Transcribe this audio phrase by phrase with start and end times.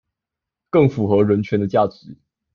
[0.71, 2.17] 更符合人權的價值